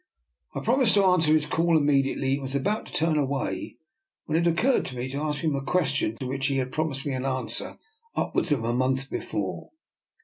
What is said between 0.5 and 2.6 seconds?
I promised to answer his call immediately, and was